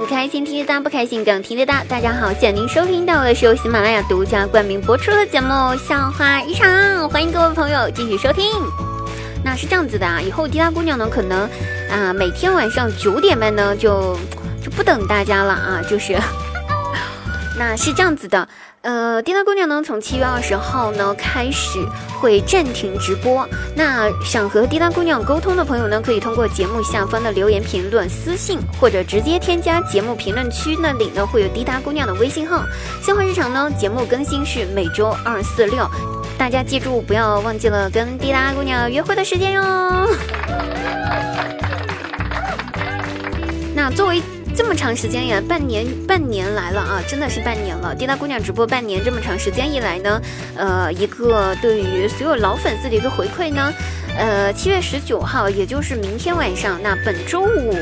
[0.00, 1.84] 不开心听滴答，不开心更听滴答。
[1.84, 5.48] 大家好，现在您收听到的是由喜马拉雅独家冠名播出的节目
[5.86, 6.66] 《笑话一场》，
[7.08, 8.46] 欢迎各位朋友继续收听。
[9.44, 11.46] 那是这样子的啊，以后滴答姑娘呢，可能
[11.90, 14.16] 啊每天晚上九点半呢就
[14.64, 16.18] 就不等大家了啊，就是
[17.58, 18.48] 那是这样子的。
[18.82, 21.78] 呃，滴答姑娘呢，从七月二十号呢开始
[22.18, 23.46] 会暂停直播。
[23.76, 32.64] 那想和滴答姑娘沟通的朋友呢，可以通过节目下方的留言评论、私信，或者直接添加节目评论区那里呢会有滴答姑娘的微信号。
[33.02, 35.86] 笑话日常呢，节目更新是每周二、四、六，
[36.38, 39.62] 大家记住不要忘记了跟滴答姑娘约会的时间哟。
[43.74, 44.22] 那作为。
[44.56, 47.94] 这么长时间呀，半年半年来了啊，真的是半年了。
[47.94, 50.20] 滴答姑娘直播半年这么长时间以来呢，
[50.56, 53.72] 呃，一个对于所有老粉丝的一个回馈呢，
[54.16, 57.72] 呃，七月十九号，也就是明天晚上，那本周五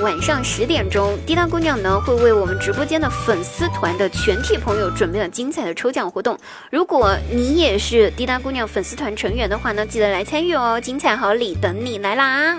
[0.00, 6.38] 晚上十点钟，滴答姑娘呢会为我们直播间的粉丝团的全体朋友准备了精彩的抽奖活动。
[6.70, 12.56] 如果你也是滴答姑娘粉丝团成员的话呢，记得来参与哦，精彩好礼等你来啦！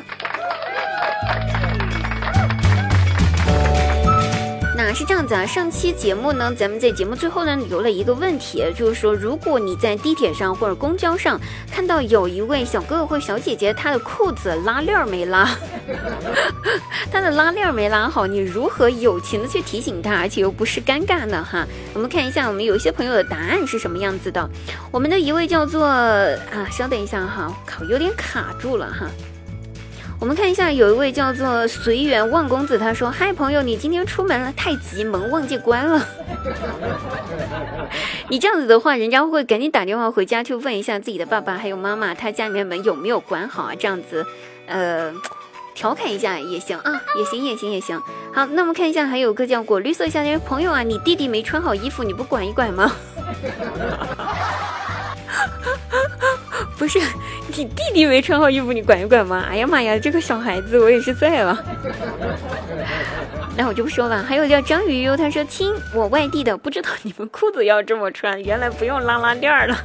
[4.84, 11.40] 啊是这样子啊，上期节目呢，咱们在节目最后呢留了一个问题，就是说，如果你在地铁上或者公交上
[11.72, 15.50] 看到有一位小哥哥或小姐姐，他的裤子拉链没拉，
[17.12, 21.48] 他的拉链没拉好，你如何友情的去提醒他，而且又不是尴尬呢？
[21.50, 24.50] 哈，我们看一下，我们有一些朋友的答案是什么样子的。
[24.92, 29.08] 我们的一位叫做啊，稍等一下哈，靠，有点卡住了哈。
[30.24, 36.08] 我们看一下，有一位叫做随缘望公子，他说：“嗨，朋友，你今天出门了，太急，门忘记关了。
[38.32, 43.76] 你这样子的话，人家会赶紧打电话回家去问一下自己的爸爸还有妈妈，他家里面门有没有关好啊？
[43.78, 44.26] 这样子，
[44.66, 45.14] 呃，
[45.76, 48.02] 调侃一下也行啊，也行，也行，也行。
[48.34, 52.90] 好，那我们看一下，还有个叫果绿色夏天朋友啊，你弟弟没穿好衣服，你不管一管吗？”
[56.78, 57.00] 不是
[57.56, 59.46] 你弟弟没穿好衣服，你管一管吗？
[59.50, 61.58] 哎呀妈呀，这个小孩子我也是在了。
[63.56, 64.24] 那我就不说了。
[64.24, 69.78] 还有叫张鱼优，他说亲，我外地的，不知道你们裤子要这么穿，原来不用拉拉链了。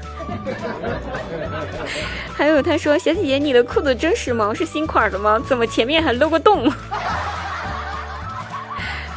[2.35, 5.39] 还有他说小姐姐，你的裤子真时髦，是新款的吗？
[5.47, 6.73] 怎么前面还露个洞？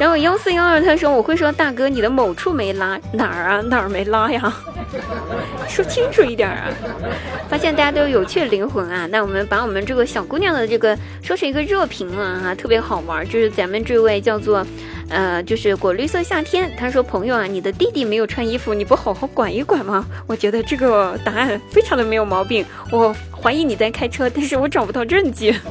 [0.02, 3.60] 然后幺四幺二他说我会说大哥，你的某处没拉哪儿啊？
[3.60, 4.52] 哪儿没拉呀？
[5.68, 6.68] 说清楚一点啊！
[7.48, 9.06] 发现大家都有有趣的灵魂啊！
[9.12, 13.24] 那我们把我们这个小姑娘的这个说成一个热评了哈，特别好玩。
[13.26, 14.66] 就是咱们这位叫做，
[15.08, 20.04] 呃，就是果绿色夏天，他说朋友啊，你的弟弟没有穿衣服，你不好好管一管吗？
[20.26, 22.66] 我觉得这个答案非常的没有毛病。
[22.90, 25.54] 我怀疑你在开车，但是我找不到证据。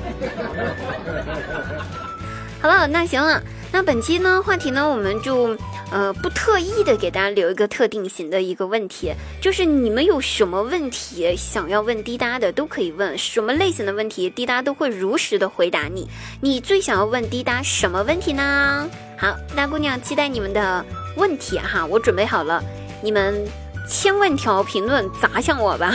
[2.61, 5.57] 好了，那行了，那本期呢话题呢，我们就。
[5.93, 16.09] 呃，不特意的给大家留一个特定型的一个问题，就是你们有什么问题想要问滴答的，都可以问，什么类型的问题，滴答都会如实的回答你。
[16.39, 18.89] 你最想要问滴答什么问题呢？
[19.17, 20.85] 好，大姑娘期待你们的
[21.17, 22.63] 问题哈，我准备好了，
[23.03, 23.45] 你们
[23.85, 25.93] 千万条评论砸向我吧，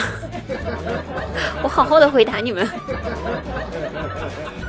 [1.64, 2.68] 我好好的回答你们，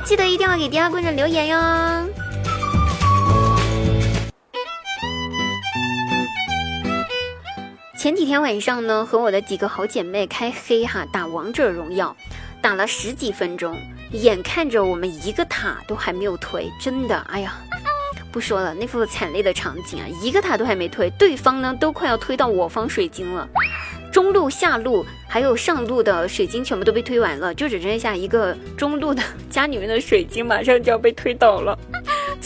[0.06, 2.07] 记得一定要给滴答姑娘留言哟。
[7.98, 12.16] 前几天晚上呢，和我的几个好姐妹开黑哈，打王者荣耀，
[12.62, 13.76] 打了十几分钟，
[14.12, 17.56] 眼看着我们一个塔都还没有推，真的，哎呀，
[18.30, 23.48] 不说了，那副惨烈的场景啊，一个塔都还没推，对方呢都快要推到我方水晶了，
[24.12, 29.20] 中路、下路还有上路的水晶全部都被推完了，就只剩下一个中路的
[29.50, 31.76] 家里面的水晶，马上就要被推倒了。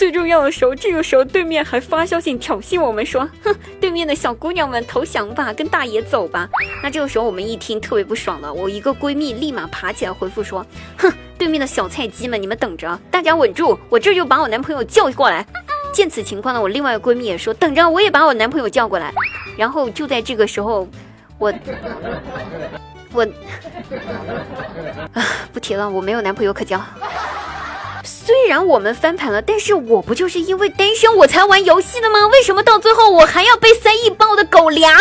[0.02, 6.48] 最重要的时候，这个时候对面还发消息挑衅我们说：“哼，对面的小姑娘们投降吧，跟大爷走吧。”
[6.82, 10.66] 那这个时候我们一听特别不爽了，我一个闺蜜立马爬起来回复说
[10.98, 11.08] ：“哼，
[11.38, 15.46] 对面的小菜鸡们，你们等着，大家稳住，我这就把我男朋友叫过来。”
[15.94, 19.14] 见此情况呢，我另外一个闺蜜也说：“等着，我也把我男朋友叫过来。”
[19.56, 20.88] 然后就在这个时候，
[21.38, 21.54] 我
[23.12, 23.22] 我
[25.12, 25.22] 啊，
[25.52, 26.80] 不提了，我没有男朋友可交。
[28.24, 32.28] 虽然我们翻盘了，但是我不就是因为单身我才玩游戏的吗？
[32.28, 34.96] 为什么到最后我还要被塞一包的狗粮？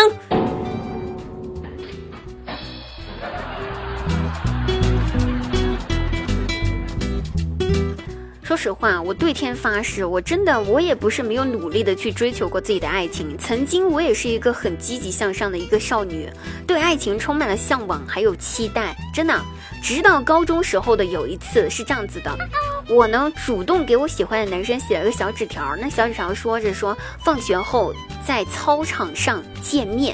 [8.51, 13.37] 说实话，我对天发誓，我真的我也不是没有努力的去追求过自己的爱情。
[13.37, 16.29] 曾经我也是一个很积极向上的一个少女，
[16.67, 19.41] 对爱情充满了向往还有期待，真的。
[19.81, 22.37] 直到高中时候的有一次是这样子的。
[22.89, 30.13] 我呢主动给我喜欢的男生写了个小纸条，那小纸条说着说放学后在操场上见面，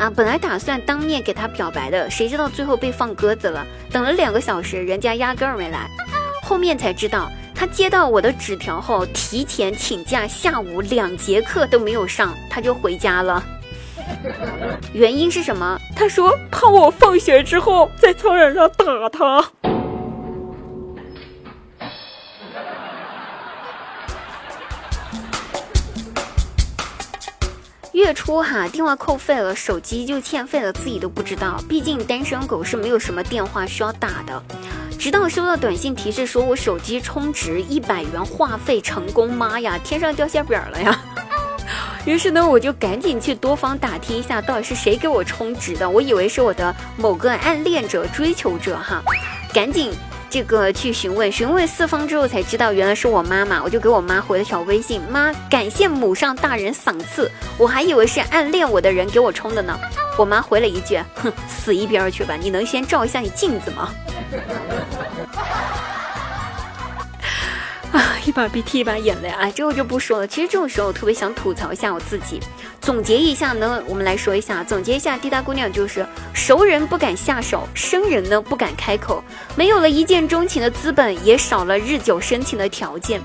[0.00, 5.88] 啊，本来打算当面给他表白的，谁知道最后被放鸽子了，等了两个小时，人家压根儿没来，
[6.42, 13.42] 后面才知道他接到我的纸条后提前请假，下午两节课都没有上，他就回家了。
[14.94, 15.76] 原因是什么？
[15.96, 19.44] 他说怕我放学之后在操场上打他。
[27.92, 31.60] 月初哈电话扣费了，手机就欠费了，自己都不知道。
[31.68, 34.40] 毕竟单身狗是没有什么电话需要打的。
[34.98, 41.00] 直到收到短信提示说我手机充值一百元话费成功，妈呀，天上掉馅饼了呀！
[42.04, 45.88] 于是呢，我就赶紧去多方打听一下，到底是谁给我充值的。
[45.88, 49.00] 我以为是我的某个暗恋者、追求者哈，
[49.54, 49.92] 赶紧
[50.28, 53.62] 这个去询问，询问四方之后才知道原来是我妈妈。
[53.62, 59.78] 我就给我妈回了条微信：“妈，感谢母上大人赏赐。”我还以为是暗恋我的人给我充的呢。
[60.16, 62.34] 我妈回了一句：“哼，死一边去吧！
[62.34, 63.90] 你能先照一下你镜子吗？”
[68.28, 69.50] 一把鼻涕一把眼泪啊！
[69.50, 70.26] 这我就不说了。
[70.26, 72.38] 其实这种时候，我特别想吐槽一下我自己。
[72.78, 74.62] 总结一下呢，我们来说一下。
[74.62, 76.04] 总结一下，滴答姑娘就是
[76.34, 79.24] 熟人不敢下手，生人呢不敢开口。
[79.56, 83.18] 没有了一见钟情的资本，也少了日久生情的条件。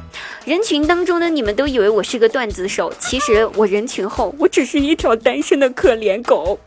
[0.46, 6.58] 人群当中呢，你们都以为我是个段子手，其实我人群后，我只是一条单身的可怜狗。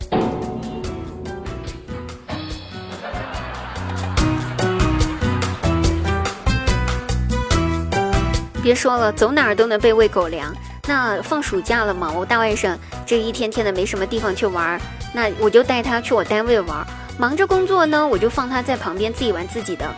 [8.67, 10.53] 别说了，走哪儿都能被喂狗粮。
[10.85, 12.75] 那放暑假了嘛，我大外甥
[13.05, 14.77] 这一天天的没什么地方去玩，
[15.13, 16.85] 那我就带他去我单位玩。
[17.17, 19.89] 忙着工作呢，我就放他在旁边自己玩自己的。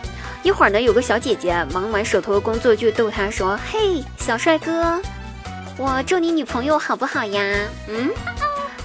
[0.44, 5.02] 一会儿呢，有个小姐姐忙完手头的工作，就逗他说：“嘿，小帅哥，
[5.76, 7.42] 我做你女朋友好不好呀？”
[7.90, 8.08] 嗯，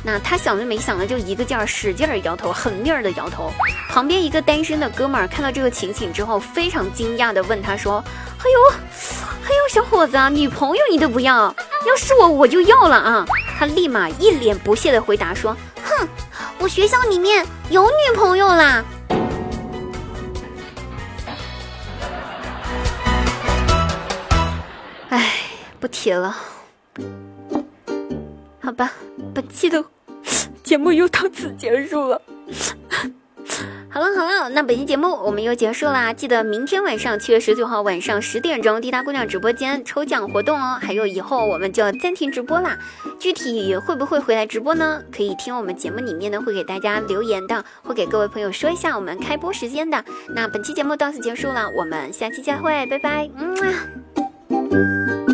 [0.04, 3.52] 那他想都没想的就一个劲儿使劲儿摇头，狠命儿的摇头。
[3.92, 8.04] 旁边一个单身的哥们儿看到这个情景之后，非常惊讶的问他说
[8.42, 8.76] ：“哎呦。”
[9.46, 11.56] 还有小伙子，女朋友你都不要？
[11.86, 13.24] 要是我，我就要了啊！
[13.60, 15.56] 他立马一脸不屑的回答说
[15.86, 16.10] ：“哼，
[16.58, 18.84] 我学校里面有女朋友啦。”
[25.10, 25.34] 哎，
[25.80, 26.36] 不提了。
[28.60, 28.94] 好吧，
[29.32, 29.86] 本期的
[30.64, 32.20] 节目又到此结束了。
[33.96, 36.12] 好了好了，那本期节目我们又结束啦！
[36.12, 40.78] 记得明天晚上七月十九号晚上十点钟，滴答姑娘直播间抽奖活动哦。
[40.82, 42.78] 还有以后我们就暂停直播啦，
[43.18, 45.02] 具体会不会回来直播呢？
[45.16, 50.04] 可以听我们节目里面呢会给大家留言的，会给各位朋友说一下我们开播时间的。
[50.28, 55.25] 那本期节目到此结束了，我们下期再会，拜拜，嗯啊。